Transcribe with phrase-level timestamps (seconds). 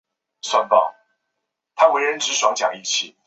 [0.41, 0.95] 最高
[1.91, 3.15] 位是西十两六。